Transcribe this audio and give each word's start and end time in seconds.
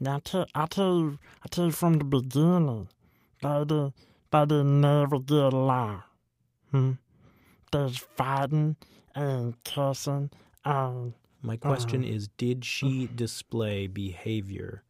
Now, 0.00 0.16
I 0.16 0.20
tell, 0.20 0.46
I 0.54 0.66
tell 0.66 0.98
you, 0.98 1.18
I 1.44 1.48
tell 1.48 1.66
you 1.66 1.72
from 1.72 1.94
the 1.98 2.04
beginning, 2.04 2.88
they 3.42 3.64
did 4.46 4.64
never 4.64 5.18
get 5.18 5.52
along. 5.52 6.02
Hmm? 6.70 6.92
There's 7.72 7.98
fighting 7.98 8.76
and 9.14 9.62
cussing 9.64 10.30
and 10.64 11.14
My 11.42 11.56
question 11.56 12.02
Uh-huh. 12.04 12.12
is 12.12 12.28
Did 12.36 12.64
she 12.64 13.06
display 13.14 13.86
behavior 13.86 14.82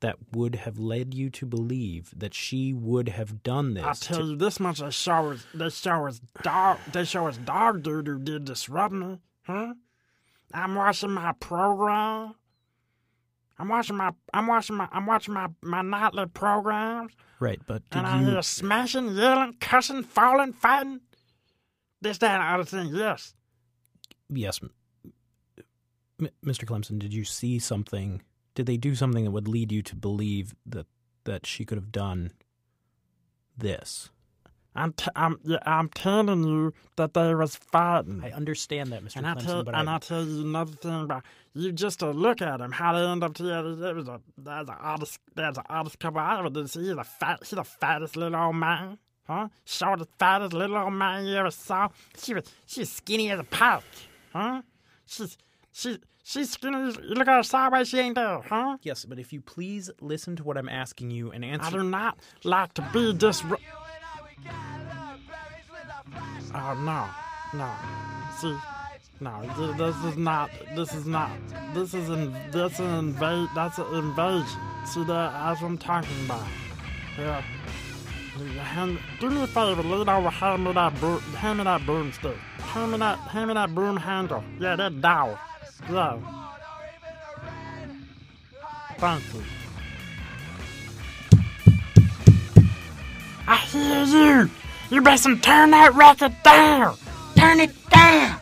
that 0.00 0.16
would 0.32 0.54
have 0.56 0.78
led 0.78 1.14
you 1.14 1.30
to 1.30 1.46
believe 1.46 2.12
that 2.16 2.34
she 2.34 2.72
would 2.74 3.08
have 3.08 3.42
done 3.42 3.74
this? 3.74 3.84
I 3.84 3.92
to- 3.94 4.00
tell 4.00 4.26
you 4.30 4.36
this 4.36 4.60
much: 4.60 4.80
they 4.80 4.90
show 4.90 5.30
us, 5.32 5.46
they 5.54 5.70
show 5.70 6.06
us 6.06 6.20
dog, 6.42 6.78
they 6.92 7.04
show 7.04 7.26
us 7.26 7.36
dog 7.38 7.82
dude 7.82 8.06
who 8.06 8.18
did 8.18 8.44
disrupt 8.44 8.92
me, 8.94 9.18
huh? 9.46 9.74
I'm 10.52 10.74
watching 10.74 11.10
my 11.12 11.32
program. 11.32 12.34
I'm 13.58 13.68
watching 13.68 13.96
my, 13.96 14.12
I'm 14.32 14.46
watching 14.46 14.76
my, 14.76 14.88
I'm 14.90 15.06
watching 15.06 15.34
my, 15.34 15.48
my 15.62 15.82
nightly 15.82 16.26
programs, 16.26 17.12
right, 17.38 17.60
but 17.66 17.88
did 17.90 17.98
and 17.98 18.06
I 18.06 18.20
you 18.20 18.26
hear 18.30 18.42
smashing, 18.42 19.14
yelling, 19.14 19.54
cussing, 19.60 20.02
falling, 20.02 20.52
fighting, 20.52 21.00
this, 22.00 22.18
that, 22.18 22.40
and 22.40 22.60
other 22.60 22.64
thing. 22.64 22.94
Yes, 22.94 23.34
yes, 24.28 24.60
m- 24.62 24.70
M- 26.20 26.28
Mr. 26.44 26.64
Clemson, 26.64 26.98
did 26.98 27.12
you 27.14 27.24
see 27.24 27.58
something? 27.58 28.22
Did 28.54 28.66
they 28.66 28.76
do 28.76 28.94
something 28.94 29.24
that 29.24 29.30
would 29.30 29.48
lead 29.48 29.70
you 29.72 29.82
to 29.82 29.96
believe 29.96 30.54
that 30.66 30.86
that 31.24 31.46
she 31.46 31.64
could 31.64 31.78
have 31.78 31.92
done 31.92 32.32
this? 33.56 34.10
I'm, 34.76 34.92
t- 34.92 35.10
I'm, 35.14 35.38
yeah, 35.44 35.58
I'm 35.64 35.88
telling 35.88 36.42
you 36.44 36.74
that 36.96 37.14
they 37.14 37.34
was 37.34 37.54
fighting. 37.54 38.22
I 38.24 38.32
understand 38.32 38.90
that, 38.92 39.04
Mr. 39.04 39.16
And 39.16 39.26
I 39.26 39.34
Clemson, 39.34 39.44
tell 39.44 39.64
but 39.64 39.74
and 39.74 39.88
I, 39.88 39.96
I 39.96 39.98
tell 39.98 40.24
you 40.24 40.40
another 40.42 40.72
thing 40.72 41.02
about 41.02 41.22
you 41.54 41.70
just 41.70 42.00
to 42.00 42.10
look 42.10 42.42
at 42.42 42.60
him, 42.60 42.72
how 42.72 42.92
they 42.92 43.06
end 43.06 43.22
up 43.22 43.34
together. 43.34 43.76
There 43.76 43.94
was 43.94 44.08
a 44.08 44.20
there's 44.36 44.68
an 44.68 44.74
oddest 44.80 45.20
there's 45.36 45.56
an 45.56 45.64
oddest 45.68 46.00
couple 46.00 46.20
I 46.20 46.38
ever 46.38 46.50
did 46.50 46.68
see. 46.70 46.80
He's 46.86 46.96
the 46.96 47.04
fat 47.04 47.40
he's 47.40 47.50
the 47.50 47.64
fattest 47.64 48.16
little 48.16 48.38
old 48.38 48.56
man. 48.56 48.98
Huh? 49.26 49.48
Shortest, 49.64 50.10
fattest 50.18 50.52
little 50.52 50.76
old 50.76 50.92
man 50.92 51.24
you 51.24 51.36
ever 51.36 51.50
saw. 51.50 51.88
She 52.18 52.34
was 52.34 52.44
she's 52.66 52.90
skinny 52.90 53.30
as 53.30 53.38
a 53.38 53.44
pouch. 53.44 54.08
Huh? 54.32 54.62
She's 55.06 55.38
she 55.72 55.98
she's 56.24 56.50
skinny. 56.50 56.78
You 56.78 57.14
look 57.14 57.28
at 57.28 57.36
her 57.36 57.42
sideways, 57.44 57.88
she 57.88 58.00
ain't 58.00 58.16
there, 58.16 58.40
huh? 58.40 58.78
yes, 58.82 59.04
but 59.04 59.18
if 59.20 59.32
you 59.32 59.40
please 59.40 59.88
listen 60.00 60.34
to 60.36 60.42
what 60.42 60.58
I'm 60.58 60.68
asking 60.68 61.12
you 61.12 61.30
and 61.30 61.44
answer. 61.44 61.66
I 61.66 61.70
do 61.70 61.84
not 61.84 62.18
like 62.42 62.74
to 62.74 62.82
be 62.92 63.14
disru- 63.14 63.60
No, 66.72 67.10
no. 67.52 67.70
See, 68.38 68.56
no. 69.20 69.74
This 69.76 69.96
is 70.04 70.16
not. 70.16 70.50
This 70.74 70.94
is 70.94 71.06
not. 71.06 71.30
This 71.74 71.92
is 71.92 72.08
in. 72.08 72.32
This 72.50 72.72
is 72.74 72.80
invade. 72.80 73.48
That's 73.54 73.76
an 73.78 73.94
invasion. 73.94 74.60
See 74.86 75.04
that? 75.04 75.32
What 75.32 75.62
I'm 75.62 75.76
talking 75.76 76.24
about. 76.24 76.46
Yeah. 77.18 77.42
Hand, 78.34 78.98
do 79.20 79.30
me 79.30 79.42
a 79.44 79.46
favor, 79.46 79.80
lean 79.82 80.08
over, 80.08 80.28
hand 80.28 80.64
me 80.64 80.72
that 80.72 80.92
broom, 80.98 81.20
hand 81.20 81.58
me 81.58 81.64
that 81.64 81.86
broomstick. 81.86 82.36
Hand 82.58 82.90
me 82.90 82.98
that, 82.98 83.16
hand 83.18 83.46
me 83.46 83.54
that 83.54 83.72
broom 83.72 83.96
handle. 83.96 84.42
Yeah, 84.58 84.74
that 84.74 85.00
dowel. 85.00 85.38
Yeah. 85.88 86.18
Thank 88.98 89.22
you. 89.34 89.42
I 93.46 93.56
hear 93.56 94.04
you. 94.04 94.50
You 94.90 95.00
better 95.00 95.36
turn 95.36 95.70
that 95.70 95.94
record 95.94 96.34
down. 96.42 96.96
Turn 97.36 97.60
it 97.60 97.72
down. 97.90 98.40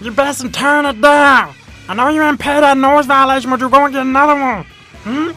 You 0.00 0.10
better 0.12 0.48
turn 0.48 0.86
it 0.86 1.00
down. 1.00 1.54
I 1.88 1.94
know 1.94 2.08
you 2.08 2.22
ain't 2.22 2.38
paid 2.38 2.62
that 2.62 2.76
noise 2.76 3.06
violation, 3.06 3.50
but 3.50 3.60
you're 3.60 3.68
going 3.68 3.92
to 3.92 3.98
get 3.98 4.06
another 4.06 4.40
one. 4.40 4.64
Hmm? 5.02 5.30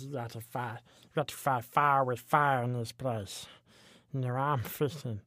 You, 0.00 0.12
got 0.12 0.30
to 0.30 0.40
fight. 0.40 0.78
You 1.02 1.08
got 1.14 1.28
to 1.28 1.34
fight 1.34 1.64
fire 1.64 2.04
with 2.04 2.20
fire 2.20 2.62
in 2.62 2.74
this 2.74 2.92
place. 2.92 3.46
You 4.12 4.20
know, 4.20 4.34
I'm 4.34 4.62
fixing. 4.62 5.20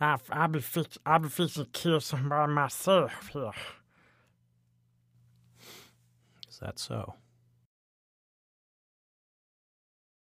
I, 0.00 0.16
I 0.30 0.46
be 0.48 0.60
fix, 0.60 0.98
I 1.06 1.18
be 1.18 1.28
fixing 1.28 1.64
to 1.64 1.70
kill 1.70 2.00
somebody 2.00 2.52
myself 2.52 3.30
here. 3.32 3.50
Is 6.48 6.58
that 6.58 6.78
so? 6.78 7.14